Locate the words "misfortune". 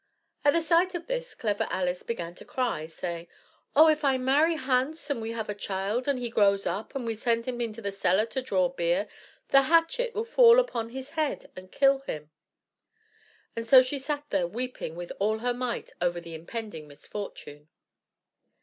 16.87-17.69